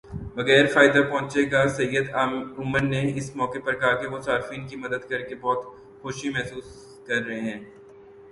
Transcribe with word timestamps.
بغیر 0.35 0.65
فائدہ 0.67 1.01
پہنچے 1.09 1.43
گا 1.51 1.65
سید 1.67 2.09
عمر 2.13 2.81
نے 2.83 3.01
اس 3.15 3.35
موقع 3.35 3.59
پر 3.65 3.75
کہا 3.79 3.93
کہ 3.95 4.07
وہ 4.07 4.19
صارفین 4.19 4.65
کی 4.67 4.75
مدد 4.75 5.09
کرکے 5.09 5.35
بہت 5.35 5.65
خوشی 6.01 6.29
محسوس 6.29 6.73
کر 7.07 7.21
رہے 7.25 7.39
ہیں 7.41 7.59